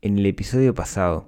[0.00, 1.26] En el episodio pasado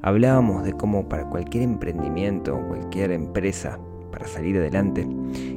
[0.00, 3.78] hablábamos de cómo para cualquier emprendimiento o cualquier empresa,
[4.10, 5.06] para salir adelante,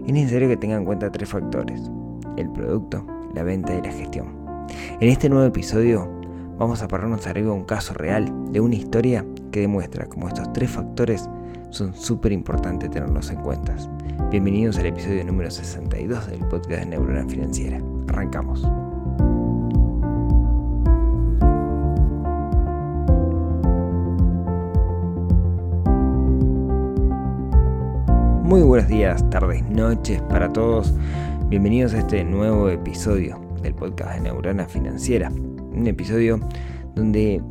[0.05, 1.81] es necesario que tenga en cuenta tres factores,
[2.35, 4.35] el producto, la venta y la gestión.
[4.99, 6.11] En este nuevo episodio
[6.57, 10.71] vamos a pararnos arriba un caso real de una historia que demuestra cómo estos tres
[10.71, 11.29] factores
[11.69, 13.77] son súper importantes tenerlos en cuenta.
[14.29, 17.81] Bienvenidos al episodio número 62 del podcast de Neurona Financiera.
[18.09, 18.67] Arrancamos.
[28.51, 30.93] Muy buenos días, tardes, noches para todos.
[31.47, 35.29] Bienvenidos a este nuevo episodio del podcast de Neurona Financiera.
[35.29, 36.37] Un episodio
[36.93, 37.41] donde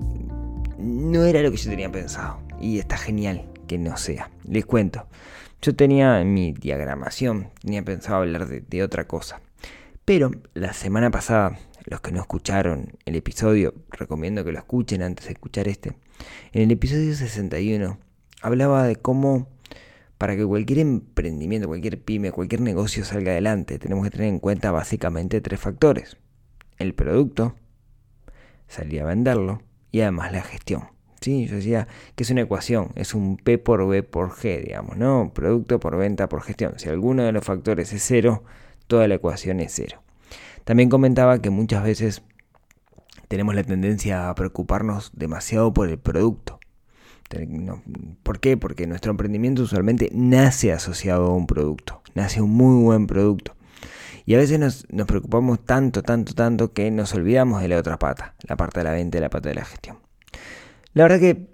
[0.76, 2.42] no era lo que yo tenía pensado.
[2.60, 4.28] Y está genial que no sea.
[4.44, 5.06] Les cuento.
[5.62, 9.40] Yo tenía en mi diagramación, tenía pensado hablar de, de otra cosa.
[10.04, 15.24] Pero la semana pasada, los que no escucharon el episodio, recomiendo que lo escuchen antes
[15.28, 15.96] de escuchar este.
[16.52, 17.96] En el episodio 61
[18.42, 19.48] hablaba de cómo
[20.20, 24.70] para que cualquier emprendimiento, cualquier pyme, cualquier negocio salga adelante, tenemos que tener en cuenta
[24.70, 26.18] básicamente tres factores.
[26.76, 27.54] El producto,
[28.68, 30.88] salir a venderlo y además la gestión.
[31.22, 31.46] ¿Sí?
[31.46, 35.32] Yo decía que es una ecuación, es un P por B por G, digamos, ¿no?
[35.34, 36.74] Producto por venta por gestión.
[36.76, 38.44] Si alguno de los factores es cero,
[38.88, 40.02] toda la ecuación es cero.
[40.64, 42.22] También comentaba que muchas veces
[43.28, 46.59] tenemos la tendencia a preocuparnos demasiado por el producto
[48.22, 48.56] ¿Por qué?
[48.56, 53.54] Porque nuestro emprendimiento usualmente nace asociado a un producto, nace un muy buen producto.
[54.26, 58.34] Y a veces nos, preocupamos tanto, tanto, tanto que nos olvidamos de la otra pata,
[58.48, 59.98] la parte de la venta y la parte de la gestión.
[60.92, 61.48] La verdad que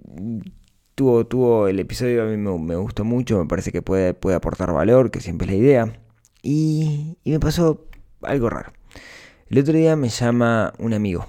[0.94, 4.72] tuvo, tuvo el episodio, a mí me, gustó mucho, me parece que puede, puede aportar
[4.72, 6.00] valor, que siempre es la idea.
[6.42, 7.86] Y, y me pasó
[8.22, 8.72] algo raro.
[9.48, 11.26] El otro día me llama un amigo.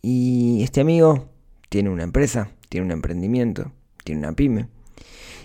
[0.00, 1.28] Y este amigo
[1.68, 3.72] tiene una empresa, tiene un emprendimiento,
[4.04, 4.68] tiene una pyme,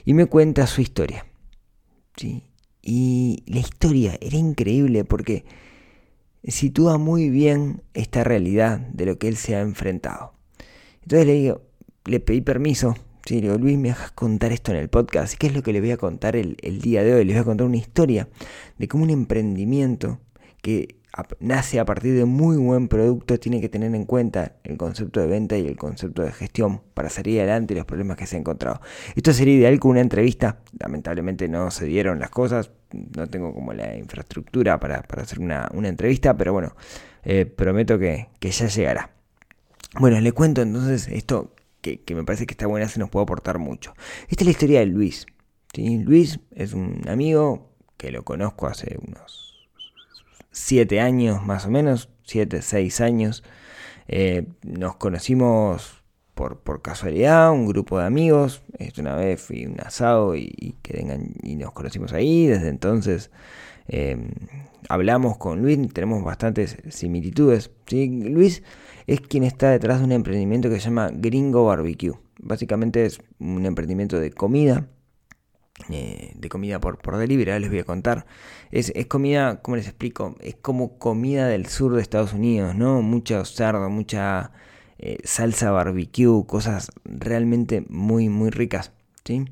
[0.05, 1.25] y me cuenta su historia.
[2.15, 2.43] ¿sí?
[2.81, 5.45] Y la historia era increíble porque
[6.43, 10.33] sitúa muy bien esta realidad de lo que él se ha enfrentado.
[11.03, 11.61] Entonces le digo,
[12.05, 13.35] le pedí permiso, ¿sí?
[13.35, 15.35] le digo, Luis, me dejas contar esto en el podcast.
[15.35, 17.25] ¿Qué es lo que le voy a contar el, el día de hoy?
[17.25, 18.29] Les voy a contar una historia
[18.77, 20.19] de cómo un emprendimiento
[20.61, 20.98] que
[21.39, 25.27] nace a partir de muy buen producto, tiene que tener en cuenta el concepto de
[25.27, 28.39] venta y el concepto de gestión para salir adelante y los problemas que se ha
[28.39, 28.81] encontrado.
[29.15, 33.73] Esto sería ideal con una entrevista, lamentablemente no se dieron las cosas, no tengo como
[33.73, 36.75] la infraestructura para, hacer una, entrevista, pero bueno,
[37.23, 39.11] eh, prometo que, ya llegará.
[39.99, 43.57] Bueno, le cuento entonces esto que, me parece que está buena, se nos puede aportar
[43.57, 43.93] mucho.
[44.29, 45.25] Esta es la historia de Luis.
[45.75, 49.48] Luis es un amigo que lo conozco hace unos
[50.51, 53.43] siete años más o menos, siete, seis años.
[54.07, 58.63] Eh, nos conocimos por, por, casualidad, un grupo de amigos.
[58.97, 60.75] Una vez fui un asado y,
[61.43, 62.47] y nos conocimos ahí.
[62.47, 63.29] Desde entonces
[63.87, 64.31] em,
[64.87, 67.71] hablamos con Luis, tenemos bastantes similitudes.
[67.87, 68.07] ¿sí?
[68.29, 68.63] Luis
[69.05, 72.13] es quien está detrás de un emprendimiento que se llama Gringo Barbecue.
[72.41, 74.87] Básicamente es un emprendimiento de comida
[75.89, 78.25] eh, de comida por, por delivery, les voy a contar.
[78.71, 80.35] Es, comida, ¿cómo les explico?
[80.41, 83.01] Es como comida del sur de Estados Unidos, ¿no?
[83.01, 84.51] Mucho cerdo, mucha
[84.97, 88.91] eh, salsa barbecue, cosas realmente muy, muy ricas,
[89.23, 89.45] ¿sí?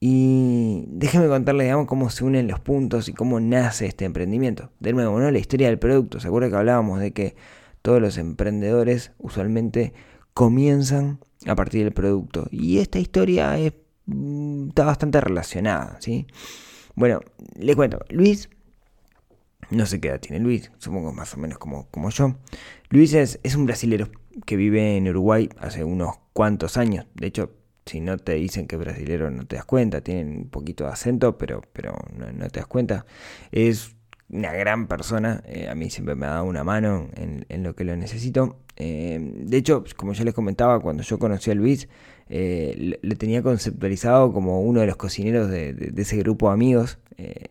[0.00, 4.70] Y déjenme contarles, digamos, cómo se unen los puntos y cómo nace este emprendimiento.
[4.78, 5.30] De nuevo, ¿no?
[5.30, 6.20] La historia del producto.
[6.20, 7.36] ¿Se acuerda que hablábamos de que
[7.82, 9.94] todos los emprendedores usualmente
[10.34, 12.48] comienzan a partir del producto?
[12.50, 13.72] Y esta historia es
[14.06, 16.26] está bastante relacionada, ¿sí?
[16.94, 17.20] Bueno,
[17.58, 18.48] le cuento, Luis,
[19.70, 22.36] no sé qué edad tiene Luis, supongo más o menos como, como yo.
[22.90, 24.08] Luis es, es un brasilero
[24.46, 27.06] que vive en Uruguay hace unos cuantos años.
[27.14, 27.52] De hecho,
[27.86, 30.90] si no te dicen que es brasilero no te das cuenta, tienen un poquito de
[30.90, 33.06] acento, pero, pero no, te das cuenta.
[33.52, 33.96] Es
[34.28, 37.74] una gran persona, eh, a mí siempre me ha dado una mano en, en lo
[37.74, 38.63] que lo necesito.
[38.76, 41.88] Eh, de hecho, como ya les comentaba, cuando yo conocí a Luis,
[42.28, 46.98] eh, le tenía conceptualizado como uno de los cocineros de, ese grupo de amigos.
[47.18, 47.48] Eh,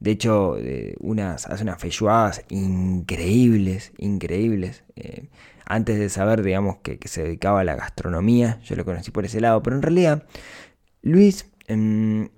[0.00, 0.56] de hecho,
[1.00, 4.84] unas, hace unas feijoadas increíbles, increíbles.
[5.66, 9.40] antes de saber, digamos, que, se dedicaba a la gastronomía, yo lo conocí por ese
[9.40, 9.62] lado.
[9.62, 10.26] Pero en realidad,
[11.02, 12.28] Luis em,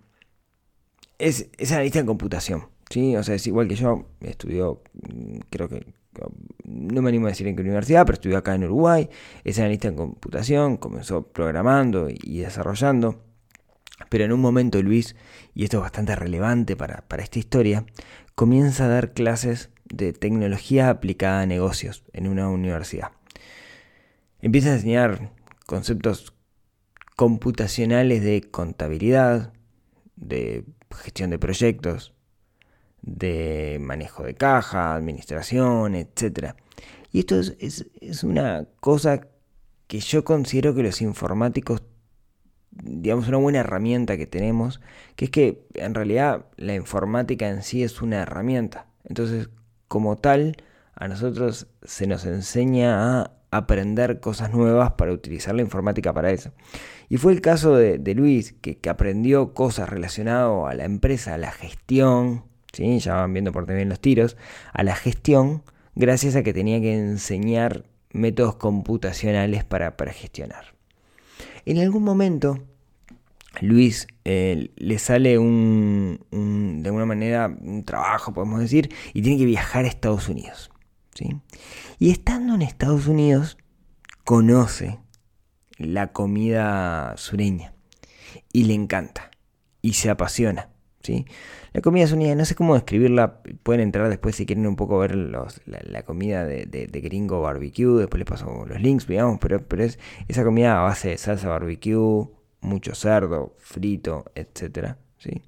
[1.18, 2.68] es, es analista en computación.
[2.90, 3.16] ¿sí?
[3.16, 5.99] O sea, es igual que yo, estudió, mm, creo que
[6.70, 9.08] no me animo a decir en qué universidad, pero estudió acá en Uruguay,
[9.44, 13.24] es analista en computación, comenzó programando y desarrollando.
[14.08, 15.16] Pero en un momento Luis,
[15.54, 17.84] y esto es bastante relevante para, esta historia,
[18.34, 23.10] comienza a dar clases de tecnología aplicada a negocios en una universidad.
[24.40, 25.32] empieza a enseñar
[25.66, 26.32] conceptos
[27.16, 29.52] computacionales de contabilidad,
[30.16, 30.64] de
[30.96, 32.14] gestión de proyectos,
[33.02, 36.54] de manejo de caja, administración, etc.
[37.12, 37.56] Y esto es,
[38.00, 39.22] es, una cosa
[39.86, 41.82] que yo considero que los informáticos,
[42.70, 44.80] digamos, una buena herramienta que tenemos,
[45.16, 48.86] que es que en realidad la informática en sí es una herramienta.
[49.04, 49.48] Entonces,
[49.88, 50.56] como tal,
[50.94, 56.52] a nosotros se nos enseña a aprender cosas nuevas para utilizar la informática para eso.
[57.08, 61.50] Y fue el caso de, Luis, que, aprendió cosas relacionadas a la empresa, a la
[61.50, 62.98] gestión, ¿sí?
[62.98, 64.36] ya van viendo por también los tiros,
[64.72, 65.62] a la gestión,
[65.94, 70.74] gracias a que tenía que enseñar métodos computacionales para, gestionar.
[71.64, 72.58] En algún momento,
[73.60, 79.46] Luis eh, le sale un, de alguna manera, un trabajo, podemos decir, y tiene que
[79.46, 80.70] viajar a Estados Unidos.
[81.14, 81.36] ¿sí?
[81.98, 83.58] Y estando en Estados Unidos,
[84.24, 84.98] conoce
[85.76, 87.74] la comida sureña
[88.52, 89.30] y le encanta
[89.82, 90.69] y se apasiona.
[91.02, 91.26] ¿Sí?
[91.72, 95.14] La comida sureña, no sé cómo describirla, pueden entrar después si quieren un poco ver
[95.14, 99.98] la, comida de, gringo barbecue, después les paso los links, digamos, pero, pero es
[100.28, 102.28] esa comida a base de salsa barbecue,
[102.60, 104.96] mucho cerdo, frito, etc.
[105.18, 105.42] ¿sí?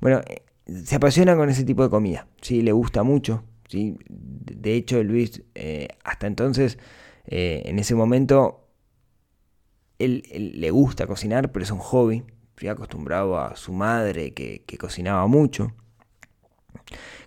[0.00, 0.42] Bueno, eh,
[0.84, 2.62] se apasiona con ese tipo de comida, ¿sí?
[2.62, 3.44] le gusta mucho.
[3.68, 3.98] ¿sí?
[4.08, 6.78] De hecho, Luis, eh, hasta entonces,
[7.26, 8.68] eh, en ese momento,
[9.98, 10.22] él,
[10.54, 12.24] le gusta cocinar, pero es un hobby.
[12.70, 15.72] Acostumbrado a su madre que, cocinaba mucho.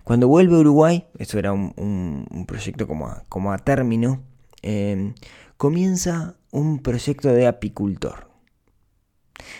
[0.04, 4.22] Cuando vuelve a Uruguay, eso era un, proyecto como a, como a término,
[4.62, 5.14] em,
[5.56, 8.30] comienza un proyecto de apicultor.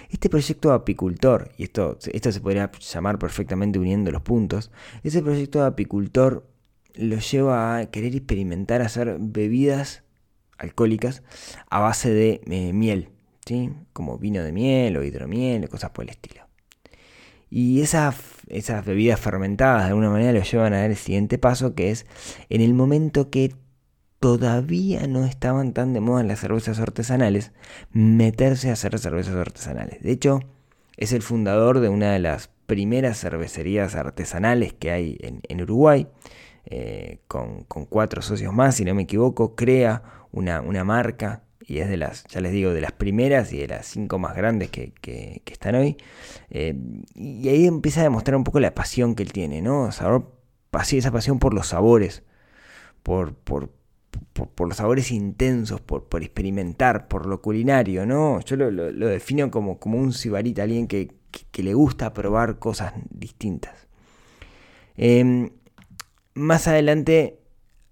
[0.09, 4.71] Este proyecto de apicultor, y esto, esto se podría llamar perfectamente uniendo los puntos,
[5.03, 6.47] ese proyecto de apicultor
[6.95, 10.03] lo lleva a querer experimentar hacer bebidas
[10.59, 11.23] alcohólicas
[11.69, 13.11] a base de eh, miel,
[13.93, 16.47] como vino de miel o hidromiel, cosas por el estilo.
[17.49, 18.17] Y esas,
[18.49, 22.07] esas bebidas fermentadas de alguna manera lo llevan a dar el siguiente paso, que es
[22.49, 23.55] en el momento que
[24.19, 27.53] todavía no estaban tan de moda las cervezas artesanales,
[27.93, 30.03] meterse a hacer cervezas artesanales.
[30.03, 30.41] De hecho,
[30.97, 36.09] es el fundador de una de las primeras cervecerías artesanales que hay en, Uruguay,
[36.65, 40.03] eh, con, con, cuatro socios más, si no me equivoco, crea
[40.33, 43.87] una, marca y es de las, ya les digo, de las primeras y de las
[43.87, 45.97] cinco más grandes que, están hoy.
[46.49, 46.77] Eh,
[47.15, 49.91] y ahí empieza a demostrar un poco la pasión que él tiene, ¿no?
[49.91, 50.33] Sabor,
[50.93, 52.23] esa pasión por los sabores,
[53.03, 53.71] por, por,
[54.59, 58.41] los sabores intensos, por, por, experimentar, por lo culinario, ¿no?
[58.41, 61.15] Yo lo, defino como, como un sibarita, alguien que,
[61.57, 63.89] le gusta probar cosas distintas.
[64.97, 65.51] Em,
[66.35, 67.41] más adelante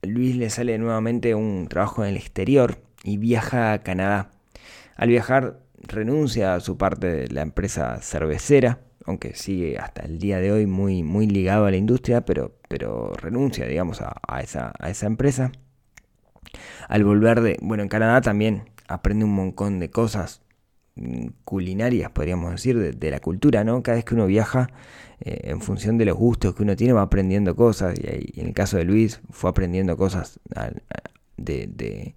[0.02, 4.30] Luis le sale nuevamente un trabajo en el exterior y viaja a Canadá.
[4.96, 10.40] Al viajar renuncia a su parte de la empresa cervecera, aunque sigue hasta el día
[10.40, 14.90] de hoy muy, muy ligado a la industria, pero, pero renuncia, digamos, a, esa, a
[14.90, 15.52] esa empresa.
[16.88, 20.42] Al volver de, bueno, en Canadá también aprende un montón de cosas
[20.96, 23.82] mm, culinarias, podríamos decir, de, la cultura, ¿no?
[23.82, 24.70] Cada vez que uno viaja,
[25.20, 27.98] eh, en función de los gustos que uno tiene, va aprendiendo cosas.
[27.98, 30.40] Y, en el caso de Luis, fue aprendiendo cosas
[31.36, 32.14] de,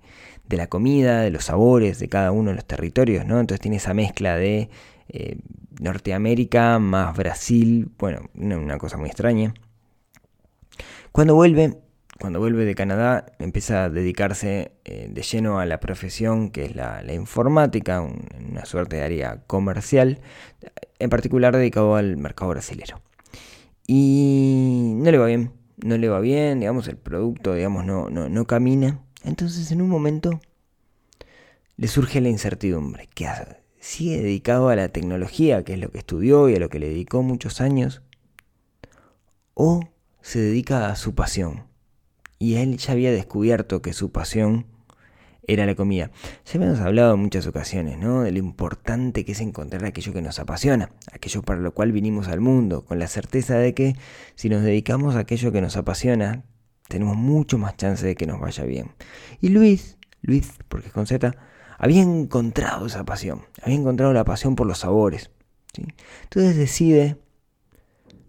[0.56, 3.42] la comida, de los sabores de cada uno de los territorios, ¿no?
[3.42, 4.70] Entonces tiene esa mezcla de
[5.10, 5.38] eh,
[5.82, 9.54] Norteamérica más Brasil, bueno, una cosa muy extraña.
[11.12, 11.78] Cuando vuelve,
[12.20, 16.76] cuando vuelve de Canadá, empieza a dedicarse eh, de lleno a la profesión que es
[16.76, 20.20] la, informática, una suerte de área comercial,
[21.00, 23.02] en particular dedicado al mercado brasilero.
[23.88, 28.30] Y no le va bien, no le va bien, digamos, el producto, digamos, no, no,
[28.30, 29.00] no camina.
[29.24, 30.40] Entonces, en un momento,
[31.76, 33.08] le surge la incertidumbre.
[33.14, 33.58] ¿Qué hace?
[33.80, 36.90] ¿Sigue dedicado a la tecnología, que es lo que estudió y a lo que le
[36.90, 38.02] dedicó muchos años?
[39.54, 39.82] ¿O
[40.22, 41.68] se dedica a su pasión?
[42.40, 44.66] y él ya había descubierto que su pasión
[45.48, 46.12] era la comida.
[46.46, 48.24] Ya habíamos hablado en muchas ocasiones, ¿no?
[48.24, 52.28] De lo importante que es encontrar aquello que nos apasiona, aquello para lo cual vinimos
[52.28, 53.96] al mundo, con la certeza de que
[54.36, 56.44] si nos dedicamos a aquello que nos apasiona,
[56.88, 58.92] tenemos mucho más chance de que nos vaya bien.
[59.42, 61.34] Y Luis, Luis, porque es con Z,
[61.78, 65.32] había encontrado esa pasión, había encontrado la pasión por los sabores.
[65.74, 65.86] ¿sí?
[66.24, 67.18] Entonces decide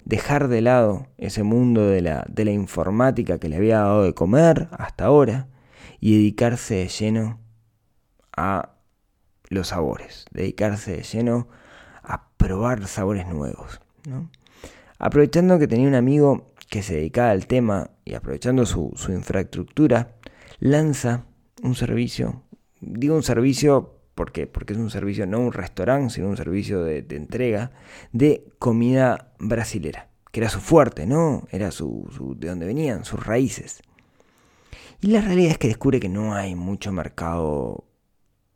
[0.04, 4.14] dejar de lado ese mundo de la, de la informática que le había dado de
[4.14, 5.48] comer hasta ahora
[6.00, 7.38] y dedicarse de lleno
[8.36, 8.70] a
[9.50, 11.48] los sabores, dedicarse de lleno
[12.02, 13.80] a probar sabores nuevos.
[14.98, 20.16] Aprovechando que tenía un amigo que se dedicaba al tema y aprovechando su, su infraestructura,
[20.60, 21.26] lanza
[21.62, 22.42] un servicio
[22.80, 27.04] digo un servicio porque, porque es un servicio, no un restaurante, sino un servicio de,
[27.10, 27.70] entrega
[28.12, 31.46] de comida brasilera, que era su fuerte, ¿no?
[31.50, 33.80] Era su, de donde venían, sus raíces.
[35.00, 37.84] Y la realidad es que descubre que no hay mucho mercado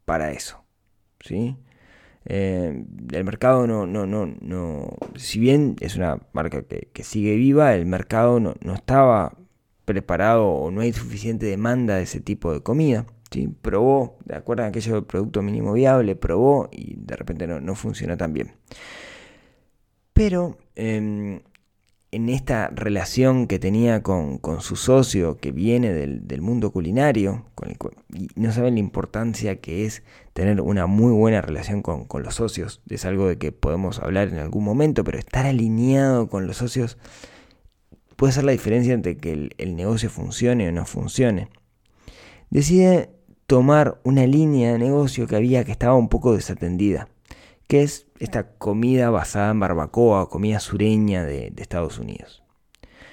[0.04, 0.64] para eso,
[1.21, 1.57] ¿sí?
[2.25, 7.75] Eh, el mercado no, no, no, no, si bien es una marca que, sigue viva,
[7.75, 9.37] el mercado no, no estaba
[9.85, 13.07] preparado o no hay suficiente demanda de ese tipo de comida.
[13.31, 13.49] ¿sí?
[13.49, 14.64] Probó, ¿de acuerdo?
[14.64, 18.52] Aquello producto mínimo viable, probó y de repente no, no funcionó tan bien.
[20.12, 21.41] Pero em,
[22.12, 27.47] en esta relación que tenía con, su socio que viene del, mundo culinario,
[28.12, 30.02] y no saben la importancia que es
[30.33, 34.39] tener una muy buena relación con, los socios, es algo de que podemos hablar en
[34.39, 36.99] algún momento, pero estar alineado con los socios
[38.17, 41.49] puede ser la diferencia entre que el, negocio funcione o no funcione.
[42.51, 43.11] Decide
[43.47, 47.09] tomar una línea de negocio que había que estaba un poco desatendida,
[47.69, 52.43] que es esta comida basada en barbacoa, comida sureña de, Estados Unidos.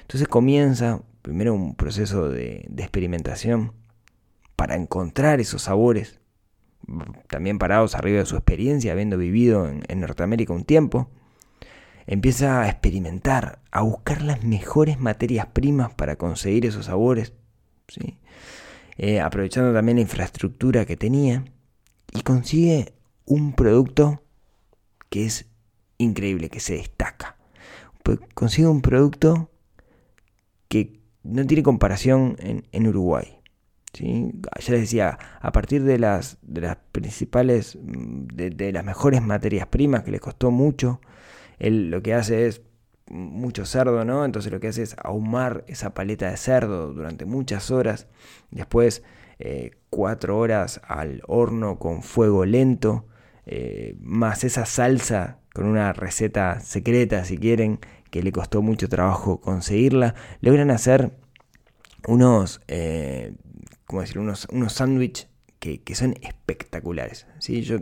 [0.01, 3.73] Entonces comienza primero un proceso de, experimentación
[4.55, 6.19] para encontrar esos sabores,
[7.27, 11.09] también parados arriba de su experiencia, habiendo vivido en Norteamérica un tiempo,
[12.09, 17.33] empieza a experimentar, a buscar las mejores materias primas para conseguir esos sabores,
[17.87, 18.17] ¿sí?
[18.97, 21.45] Eh, aprovechando también la infraestructura que tenía,
[22.11, 22.93] y consigue
[23.25, 24.23] un producto
[25.09, 25.45] que es
[25.99, 27.37] increíble, que se destaca.
[28.01, 29.51] Pues consigue un producto
[30.67, 33.38] que no tiene comparación en, Uruguay.
[33.93, 39.67] Ya les decía, a partir de las, de las principales, de, de las mejores materias
[39.67, 41.01] primas que le costó mucho,
[41.57, 42.61] él lo que hace es
[43.09, 44.25] mucho cerdo, ¿no?
[44.25, 48.07] Entonces lo que hace es ahumar esa paleta de cerdo durante muchas horas.
[48.51, 49.03] Después
[49.39, 53.05] eh, cuatro horas al horno con fuego lento.
[53.45, 57.79] Eh, más esa salsa con una receta secreta, si quieren,
[58.11, 60.13] que le costó mucho trabajo conseguirla.
[60.41, 61.11] Logran hacer
[62.07, 63.33] unos, eh,
[63.89, 64.19] ¿cómo decir?
[64.19, 65.27] Unos, sándwiches
[65.59, 67.25] que, son espectaculares.
[67.39, 67.63] ¿sí?
[67.63, 67.79] Yo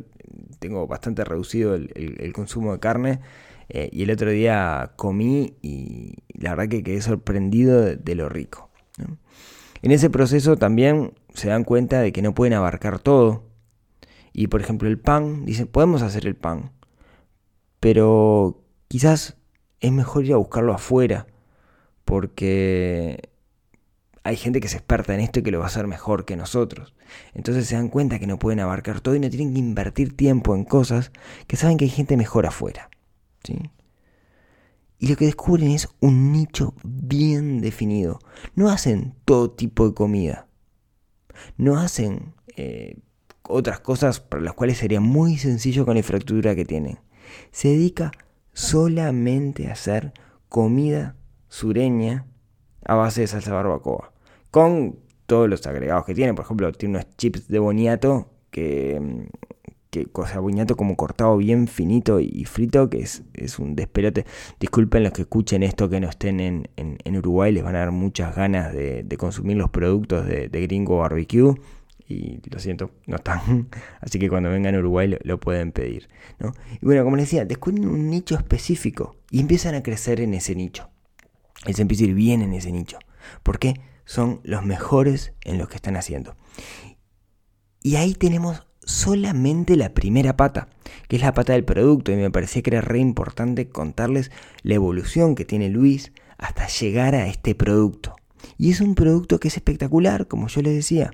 [0.59, 3.19] tengo bastante reducido el consumo de carne.
[3.69, 8.69] Eh, y el otro día comí y la verdad que quedé sorprendido de, lo rico.
[9.81, 13.43] En ese proceso también se dan cuenta de que no pueden abarcar todo.
[14.33, 16.71] Y por ejemplo el pan, dicen, podemos hacer el pan,
[17.79, 19.35] pero quizás
[19.79, 21.27] es mejor ir a buscarlo afuera,
[22.05, 23.29] porque
[24.27, 26.35] hay gente que se experta en esto y que lo va a hacer mejor que
[26.35, 26.93] nosotros.
[27.33, 30.53] Entonces se dan cuenta que no pueden abarcar todo y no tienen que invertir tiempo
[30.53, 31.11] en cosas
[31.47, 32.89] que saben que hay gente mejor afuera.
[34.99, 38.19] Y lo que descubren es un nicho bien definido.
[38.53, 40.47] No hacen todo tipo de comida.
[41.55, 42.97] No hacen eh,
[43.43, 46.99] otras cosas para las cuales sería muy sencillo con la infraestructura que tienen.
[47.51, 48.11] Se dedica
[48.51, 50.11] solamente a hacer
[50.49, 51.15] comida
[51.47, 52.25] sureña
[52.83, 54.16] a base de salsa barbacoa.
[54.57, 54.95] Con
[55.25, 56.33] todos los agregados que tiene.
[56.33, 59.47] Por ejemplo, tiene unos chips de boniato que mm,
[59.89, 64.25] que cosa buñato como cortado bien finito y frito, que es, es, un despelote.
[64.59, 67.91] Disculpen los que escuchen esto que no estén en, en, Uruguay, les van a dar
[67.91, 71.55] muchas ganas de, consumir los productos de, Gringo Barbecue.
[72.09, 73.67] Y lo siento, no están.
[74.01, 76.07] Así que cuando vengan a Uruguay lo, pueden pedir.
[76.39, 76.53] ¿no?
[76.81, 80.55] Y bueno, como les decía, descubren un nicho específico y empiezan a crecer en ese
[80.55, 80.89] nicho.
[81.65, 82.97] Y se a ir bien en ese nicho.
[83.43, 83.73] ¿Por qué?
[84.07, 86.37] Son los mejores en lo que están haciendo.
[87.83, 90.69] Y ahí tenemos solamente la primera pata,
[91.09, 94.31] que es la pata del producto, y me parecía que era re importante contarles
[94.63, 98.15] la evolución que tiene Luis hasta llegar a este producto.
[98.57, 101.11] Y es un producto que es espectacular, como yo les decía,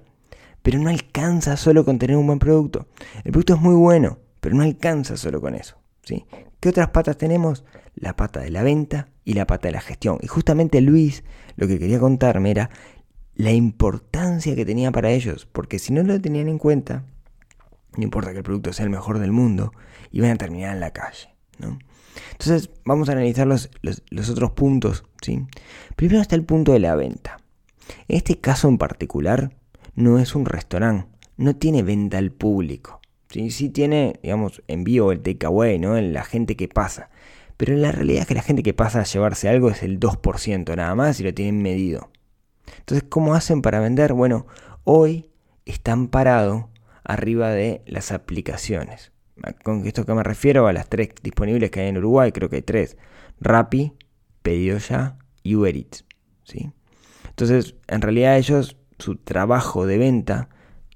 [0.62, 2.88] pero no alcanza solo con tener un buen producto.
[3.24, 5.83] El producto es muy bueno, pero no alcanza solo con eso.
[6.06, 7.64] ¿Qué otras patas tenemos?
[7.96, 10.18] La pata de la venta y la pata de la gestión.
[10.22, 11.24] Y justamente Luis
[11.56, 12.70] lo que quería contarme era
[13.36, 17.06] la importancia que tenía para ellos, porque si no lo tenían en cuenta,
[17.98, 19.72] no importa que el producto sea el mejor del mundo,
[20.12, 21.36] y van a terminar en la calle.
[21.60, 21.80] ¿no?
[22.32, 23.70] Entonces vamos a analizar los,
[24.30, 25.04] otros puntos.
[25.22, 25.46] ¿sí?
[25.96, 27.38] Primero está el punto de la venta.
[28.08, 29.56] En este caso en particular
[29.96, 31.08] no es un restaurante,
[31.38, 33.02] no tiene venta al público.
[33.34, 33.50] ¿Sí?
[33.50, 36.00] sí tiene, digamos, envío el takeaway, ¿no?
[36.00, 37.10] la gente que pasa.
[37.58, 40.76] Pero la realidad es que la gente que pasa a llevarse algo es el 2%
[40.76, 42.12] nada más y lo tienen medido.
[42.80, 44.14] Entonces, ¿cómo hacen para vender?
[44.14, 44.48] Bueno,
[44.84, 45.32] hoy
[45.66, 46.66] están parados
[47.04, 49.12] arriba de las aplicaciones.
[49.64, 52.58] Con esto que me refiero a las tres disponibles que hay en Uruguay, creo que
[52.58, 52.98] hay tres.
[53.40, 53.94] Rappi,
[54.42, 56.06] Pedido Ya y Uber Eats.
[56.44, 56.72] ¿sí?
[57.30, 60.50] Entonces, en realidad ellos, su trabajo de venta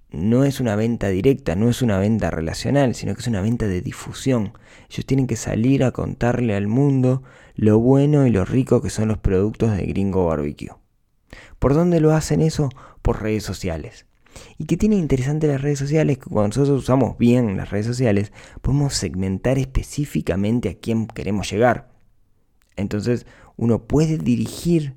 [0.10, 3.68] no es una venta directa, no es una venta relacional, sino que es una venta
[3.68, 4.54] de difusión.
[4.90, 7.24] Ellos tienen que salir a contarle al mundo
[7.56, 10.76] lo bueno y lo rico que son los productos de Gringo Barbecue.
[11.60, 12.70] ¿Por dónde lo hacen eso?
[13.02, 14.06] Por redes sociales.
[14.58, 16.18] ¿Y qué tiene interesante las redes sociales?
[16.20, 21.90] Que cuando nosotros usamos bien las redes sociales, podemos segmentar específicamente a quién queremos llegar.
[22.76, 24.96] Entonces, uno puede dirigir,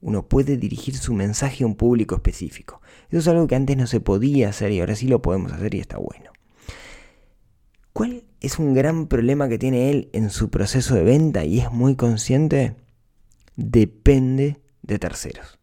[0.00, 2.80] uno puede dirigir su mensaje a un público específico.
[3.08, 5.74] Eso es algo que antes no se podía hacer y ahora sí lo podemos hacer
[5.74, 6.30] y está bueno.
[7.92, 11.72] ¿Cuál es un gran problema que tiene él en su proceso de venta y es
[11.72, 12.76] muy consciente?
[13.56, 15.58] Depende de terceros.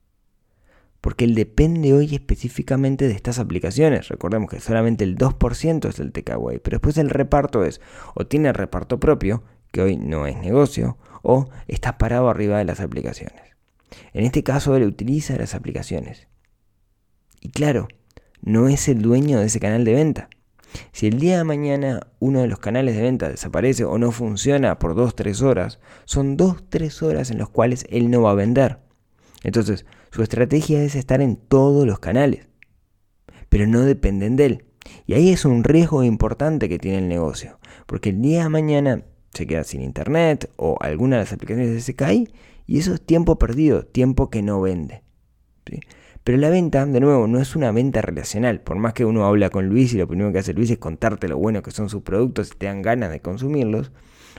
[1.00, 4.10] Porque él depende hoy específicamente de estas aplicaciones.
[4.10, 7.80] Recordemos que solamente el 2% es el takeaway, pero después el reparto es
[8.16, 12.80] o tiene reparto propio, que hoy no es negocio, o está parado arriba de las
[12.80, 13.56] aplicaciones.
[14.14, 16.28] En este caso él utiliza las aplicaciones.
[17.46, 17.88] Y claro,
[18.42, 20.30] no es el dueño de ese canal de venta.
[20.92, 24.80] Si el día de mañana uno de los canales de venta desaparece o no funciona
[24.80, 28.80] por 2-3 horas, son 2-3 horas en las cuales él no va a vender.
[29.44, 32.48] Entonces, su estrategia es estar en todos los canales,
[33.50, 34.66] pero no dependen de él.
[35.06, 39.04] Y ahí es un riesgo importante que tiene el negocio, porque el día de mañana
[39.36, 42.28] se queda sin internet o alguna de las aplicaciones se cae
[42.66, 45.04] y eso es tiempo perdido, tiempo que no vende.
[46.26, 48.60] Pero la venta, de nuevo, no es una venta relacional.
[48.60, 51.28] Por más que uno habla con Luis y lo primero que hace Luis es contarte
[51.28, 53.92] lo bueno que son sus productos y te dan ganas de consumirlos,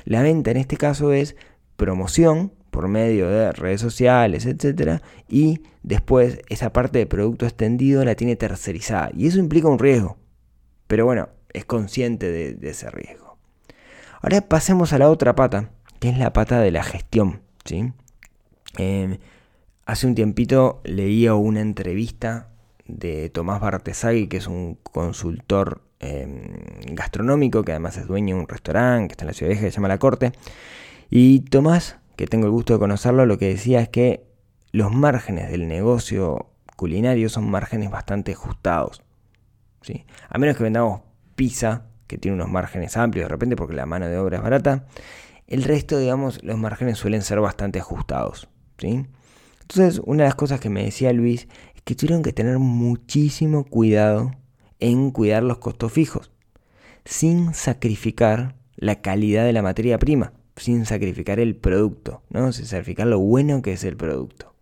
[0.04, 1.36] la venta en este caso es
[1.76, 5.00] promoción por medio de redes sociales, etc.
[5.28, 9.10] Y después esa parte de producto extendido la tiene tercerizada.
[9.14, 10.16] Y eso implica un riesgo.
[10.88, 13.38] Pero bueno, es consciente de, ese riesgo.
[14.22, 17.42] Ahora pasemos a la otra pata, que es la pata de la gestión.
[17.64, 17.92] ¿sí?
[18.76, 19.18] Em,
[19.86, 22.48] Hace un tiempito leía una entrevista
[22.86, 26.56] de Tomás Bartesagui, que es un consultor em,
[26.92, 29.70] gastronómico, que además es dueño de un restaurante que está en la ciudad vieja, que
[29.70, 30.32] se llama La Corte.
[31.08, 34.26] Y Tomás, que tengo el gusto de conocerlo, lo que decía es que
[34.72, 39.04] los márgenes del negocio culinario son márgenes bastante ajustados.
[39.82, 40.04] ¿sí?
[40.28, 41.02] A menos que vendamos
[41.36, 44.86] pizza, que tiene unos márgenes amplios de repente porque la mano de obra es barata,
[45.46, 48.48] el resto, digamos, los márgenes suelen ser bastante ajustados.
[48.78, 49.06] ¿sí?
[49.68, 53.64] Entonces, una de las cosas que me decía Luis es que tuvieron que tener muchísimo
[53.64, 54.30] cuidado
[54.78, 56.30] en cuidar los costos fijos,
[57.04, 62.52] sin sacrificar la calidad de la materia prima, sin sacrificar el producto, ¿no?
[62.52, 64.54] sin sacrificar lo bueno que es el producto.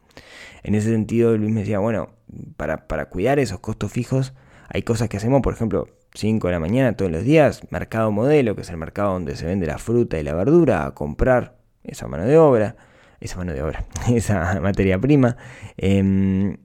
[0.63, 2.09] En ese sentido, Luis me decía, bueno,
[2.57, 4.33] para, para cuidar esos costos fijos,
[4.71, 8.55] hay cosas que hacemos, por ejemplo, 5 de la mañana todos los días, mercado modelo,
[8.55, 12.09] que es el mercado donde se vende la fruta y la verdura, a comprar esa
[12.09, 12.77] mano de obra
[13.25, 15.37] esa mano de obra, esa materia prima.
[15.77, 16.57] Em,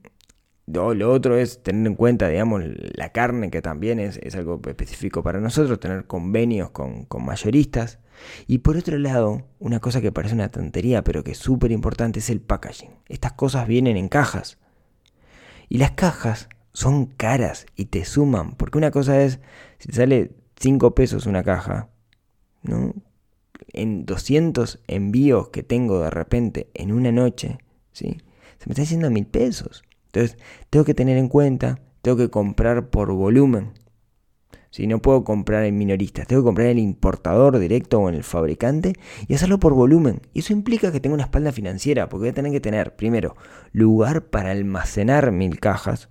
[0.66, 2.62] lo, otro es tener en cuenta, digamos,
[2.94, 7.98] la carne, que también es, algo específico para nosotros, tener convenios con, con, mayoristas.
[8.46, 12.20] Y por otro lado, una cosa que parece una tontería, pero que es súper importante,
[12.20, 12.90] es el packaging.
[13.08, 14.58] Estas cosas vienen en cajas.
[15.68, 19.40] Y las cajas son caras y te suman, porque una cosa es,
[19.78, 21.88] si sale 5 pesos una caja,
[22.62, 22.94] ¿no?
[23.72, 27.58] En 200 envíos que tengo de repente en una noche,
[27.92, 28.18] ¿sí?
[28.58, 29.82] se me está haciendo mil pesos.
[30.06, 30.36] Entonces,
[30.68, 33.72] tengo que tener en cuenta, tengo que comprar por volumen.
[34.70, 38.14] Si no puedo comprar en minoristas, tengo que comprar en el importador directo o en
[38.14, 38.92] el fabricante
[39.26, 40.20] y hacerlo por volumen.
[40.32, 43.36] Y eso implica que tengo una espalda financiera, porque voy a tener que tener, primero,
[43.72, 46.08] lugar para almacenar mil cajas.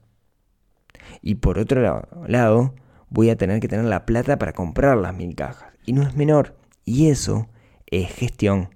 [1.21, 2.73] Y por otro lado,
[3.09, 5.71] voy a tener que tener la plata para comprar las mil cajas.
[5.85, 6.58] Y no es menor.
[6.89, 7.47] Y eso
[7.85, 8.69] es gestión.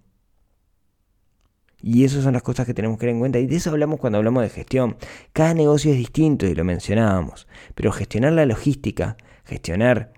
[1.81, 3.39] Y esas son las cosas que tenemos que tener en cuenta.
[3.39, 4.97] Y de eso hablamos cuando hablamos de gestión.
[5.33, 7.47] Cada negocio es distinto y lo mencionábamos.
[7.73, 10.13] Pero gestionar la logística, gestionar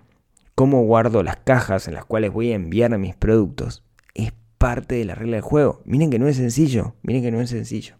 [0.55, 5.05] cómo guardo las cajas en las cuales voy a enviar mis productos, es parte de
[5.05, 5.81] la regla del juego.
[5.85, 6.95] Miren que no es sencillo.
[7.01, 7.95] Miren que no es sencillo.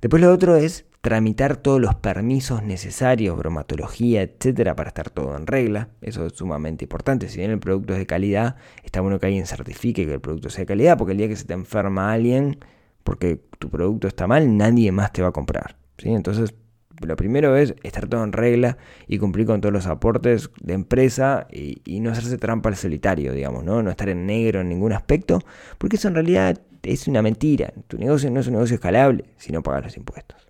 [0.00, 5.46] Después lo otro es tramitar todos los permisos necesarios, bromatología, etcétera, para estar todo en
[5.46, 5.88] regla.
[6.00, 7.28] Eso es sumamente importante.
[7.28, 10.50] Si bien el producto es de calidad, está bueno que alguien certifique que el producto
[10.50, 12.58] sea de calidad, porque el día que se te enferma alguien
[13.04, 15.76] porque tu producto está mal, nadie más te va a comprar.
[15.96, 16.10] ¿sí?
[16.10, 16.54] Entonces,
[17.00, 21.46] lo primero es estar todo en regla y cumplir con todos los aportes de empresa
[21.50, 23.82] y, y, no hacerse trampa al solitario, digamos, ¿no?
[23.82, 25.38] No estar en negro en ningún aspecto,
[25.78, 27.72] porque eso en realidad es una mentira.
[27.86, 30.47] Tu negocio no es un negocio escalable si no pagas los impuestos.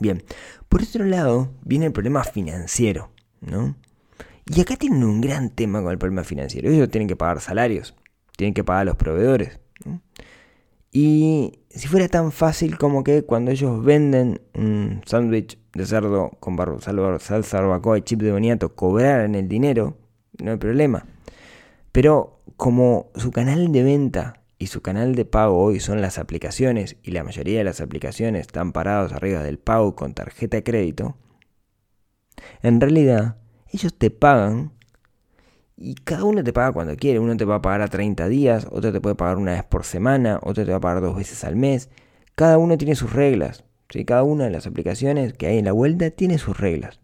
[0.00, 0.22] Bien,
[0.68, 3.76] por otro lado viene el problema financiero, ¿no?
[4.46, 6.70] Y acá tienen un gran tema con el problema financiero.
[6.70, 7.94] Ellos tienen que pagar salarios,
[8.36, 9.58] tienen que pagar los proveedores.
[10.90, 16.56] Y si fuera tan fácil como que cuando ellos venden un sándwich de cerdo con
[17.20, 19.98] salsa barbacoa y chip de boniato cobraran el dinero,
[20.42, 21.04] no hay problema.
[21.92, 26.96] Pero como su canal de venta y su canal de pago hoy son las aplicaciones
[27.02, 31.16] y la mayoría de las aplicaciones están parados arriba del pago con tarjeta de crédito,
[32.62, 33.36] en realidad
[33.70, 34.72] ellos te pagan
[35.76, 37.20] y cada uno te paga cuando quiere.
[37.20, 39.84] Uno te va a pagar a 30 días, otro te puede pagar una vez por
[39.84, 41.88] semana, otro te va a pagar dos veces al mes.
[42.34, 43.64] Cada uno tiene sus reglas.
[44.06, 47.00] Cada una de las aplicaciones que hay en la vuelta tiene sus reglas.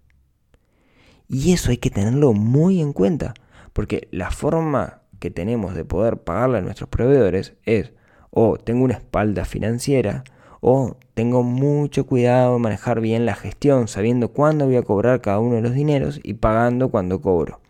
[1.29, 3.33] Y eso hay que tenerlo muy en cuenta,
[3.73, 7.93] porque la forma que tenemos de poder pagarle a nuestros proveedores es
[8.31, 10.25] o tengo una espalda financiera
[10.61, 15.39] o tengo mucho cuidado de manejar bien la gestión, sabiendo cuándo voy a cobrar cada
[15.39, 17.61] uno de los dineros y pagando cuando cobro.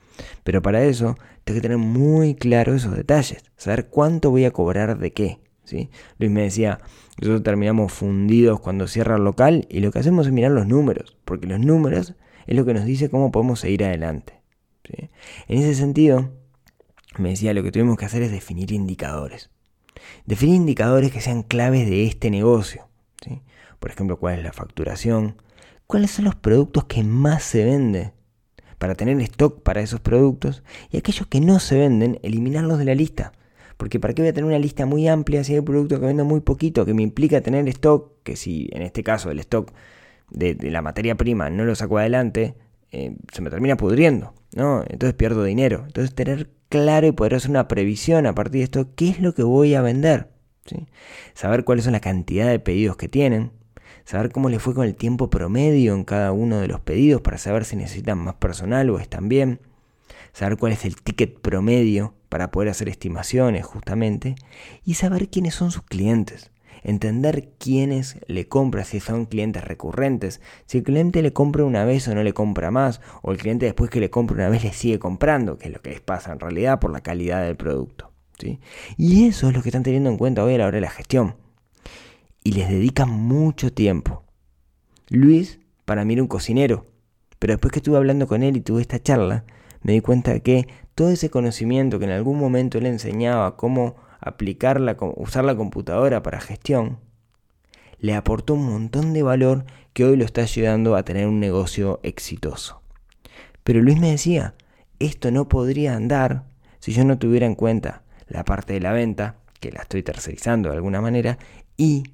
[0.44, 4.98] Pero para eso tengo que tener muy claro esos detalles, saber cuánto voy a cobrar
[4.98, 5.40] de qué.
[6.18, 6.80] Luis me decía,
[7.20, 11.16] nosotros terminamos fundidos cuando cierra el local y lo que hacemos es mirar los números,
[11.24, 12.14] porque los números
[12.46, 14.35] es lo que nos dice cómo podemos seguir adelante.
[15.48, 16.30] En ese sentido,
[17.22, 19.50] me decía, lo que tuvimos que hacer es definir indicadores.
[20.27, 22.88] Definir indicadores que sean claves de este negocio.
[23.79, 25.37] Por ejemplo, cuál es la facturación,
[25.87, 28.12] cuáles son los productos que más se venden
[28.79, 32.94] para tener stock para esos productos y aquellos que no se venden, eliminarlos de la
[32.94, 33.33] lista.
[33.77, 36.24] Porque ¿para qué voy a tener una lista muy amplia si hay productos que vendo
[36.24, 39.72] muy poquito, que me implica tener stock, que si en este caso el stock
[40.31, 42.55] de, la materia prima no lo saco adelante,
[42.94, 44.85] eh, se me termina pudriendo, ¿no?
[44.88, 45.83] Entonces pierdo dinero.
[45.85, 49.35] Entonces tener claro y poder hacer una previsión a partir de esto, qué es lo
[49.35, 50.30] que voy a vender.
[50.64, 50.87] ¿sí?
[51.35, 53.50] Saber cuáles son la cantidad de pedidos que tienen,
[54.04, 57.37] saber cómo le fue con el tiempo promedio en cada uno de los pedidos para
[57.37, 59.61] saber si necesitan más personal o están bien,
[60.33, 64.37] saber cuál es el ticket promedio para poder hacer estimaciones justamente
[64.85, 66.52] y saber quiénes son sus clientes.
[66.84, 72.06] Entender quiénes le compra, si son clientes recurrentes, si el cliente le compra una vez
[72.06, 74.72] o no le compra más, o el cliente después que le compra una vez le
[74.72, 78.12] sigue comprando, que es lo que les pasa en realidad por la calidad del producto.
[78.38, 78.60] ¿sí?
[78.96, 80.90] Y eso es lo que están teniendo en cuenta hoy a la hora de la
[80.90, 81.34] gestión
[82.44, 84.22] y les dedica mucho tiempo.
[85.08, 86.86] Luis, para mí era un cocinero,
[87.38, 89.44] pero después que estuve hablando con él y tuve esta charla,
[89.82, 93.96] me di cuenta de que todo ese conocimiento que en algún momento él enseñaba cómo
[94.24, 96.98] aplicarla, usar la computadora para gestión,
[97.98, 102.00] le aportó un montón de valor que hoy lo está ayudando a tener un negocio
[102.02, 102.82] exitoso.
[103.62, 104.54] Pero Luis me decía,
[104.98, 106.44] esto no podría andar
[106.80, 110.70] si yo no tuviera en cuenta la parte de la venta, que la estoy tercerizando
[110.70, 111.38] de alguna manera,
[111.76, 112.04] y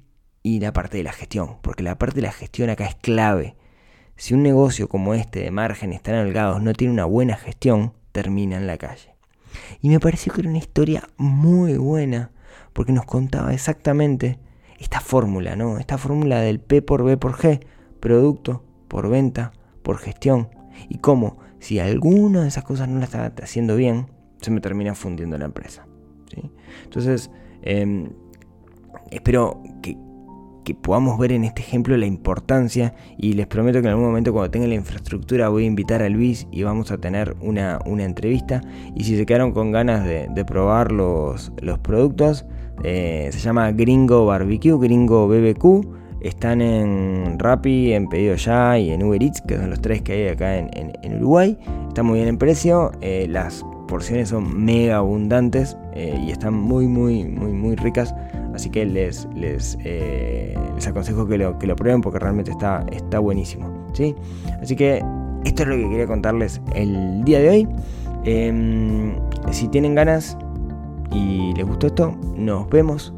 [0.43, 3.55] y la parte de la gestión, porque la parte de la gestión acá es clave.
[4.15, 8.57] Si un negocio como este de márgenes tan holgados no tiene una buena gestión, termina
[8.57, 9.10] en la calle.
[9.81, 12.31] Y me pareció que era una historia muy buena,
[12.73, 14.39] porque nos contaba exactamente
[14.79, 15.77] esta fórmula, ¿no?
[15.77, 17.65] Esta fórmula del P por B por G,
[17.99, 20.49] producto por venta por gestión,
[20.89, 24.07] y cómo si alguna de esas cosas no la estaba haciendo bien,
[24.41, 25.85] se me termina fundiendo la empresa.
[26.83, 27.29] Entonces,
[27.61, 28.09] em,
[29.11, 29.97] espero que,
[30.63, 34.31] que podamos ver en este ejemplo la importancia y les prometo que en algún momento
[34.33, 38.61] cuando tenga la infraestructura voy a invitar a Luis y vamos a tener una, entrevista
[38.95, 42.45] y si se quedaron con ganas de, probar los, los productos
[42.83, 49.03] eh, se llama Gringo Barbecue, Gringo BBQ están en Rappi, en Pedido Ya y en
[49.03, 51.57] Uber Eats, que son los tres que hay acá en, Uruguay.
[51.87, 52.91] Están muy bien en precio.
[53.01, 58.13] Eh, las porciones son mega abundantes eh, y están muy, muy, muy, muy ricas.
[58.61, 62.85] Así que les, les, eh, les aconsejo que lo, que lo prueben porque realmente está,
[62.91, 63.67] está buenísimo.
[63.93, 64.13] ¿sí?
[64.61, 65.03] Así que
[65.45, 67.67] esto es lo que quería contarles el día de hoy.
[68.23, 69.15] Em,
[69.49, 70.37] si tienen ganas
[71.11, 73.15] y les gustó esto, nos vemos,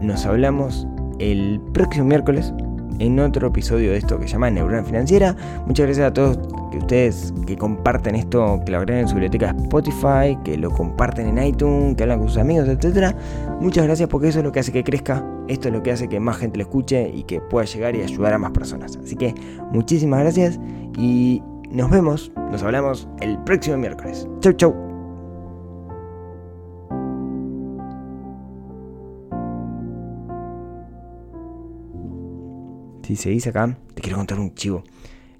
[0.00, 0.86] nos hablamos
[1.18, 2.54] el próximo miércoles
[2.98, 5.36] en otro episodio de esto que se llama Neurona Financiera.
[5.66, 6.38] Muchas gracias a todos
[6.70, 11.28] que ustedes que comparten esto, que lo agregan en su biblioteca Spotify, que lo comparten
[11.28, 13.14] en iTunes, que hablan con sus amigos, etc.
[13.60, 16.08] Muchas gracias porque eso es lo que hace que crezca, esto es lo que hace
[16.08, 18.98] que más gente lo escuche y que pueda llegar y ayudar a más personas.
[19.02, 19.34] Así que
[19.72, 20.58] muchísimas gracias
[20.96, 24.28] y nos vemos, nos hablamos el próximo miércoles.
[24.40, 24.85] Chau, chau.
[33.06, 34.82] Si seguís acá, te quiero contar un chivo.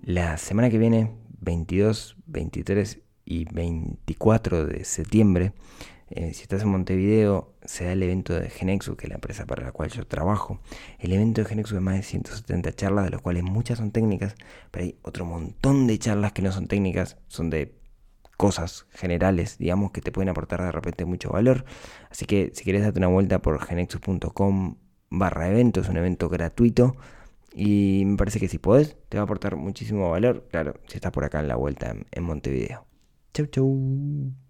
[0.01, 5.53] La semana que viene, 22, 23 y 24 de septiembre,
[6.11, 9.47] eh, si estás en Montevideo, se da el evento de Genexus, que es la empresa
[9.47, 10.61] para la cual yo trabajo.
[11.01, 14.37] El evento de Genexus de más de 170 charlas, de las cuales muchas son técnicas,
[14.71, 17.75] pero hay otro montón de charlas que no son técnicas, son de
[18.37, 21.65] cosas generales, digamos, que te pueden aportar de repente mucho valor.
[22.13, 24.77] Así que si quieres darte una vuelta por genexus.com
[25.11, 26.97] barra evento, es un evento gratuito
[27.57, 30.47] Y me parece que si podés, te va a aportar muchísimo valor.
[30.51, 32.87] Claro, si estás por acá en la vuelta en, en Montevideo.
[33.35, 34.46] Chau, chau.